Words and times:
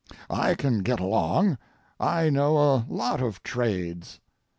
I 0.31 0.55
can 0.55 0.81
get 0.81 0.99
along; 0.99 1.59
I 1.99 2.31
know 2.31 2.57
a 2.57 2.87
lot 2.89 3.21
of 3.21 3.43
trades. 3.43 4.19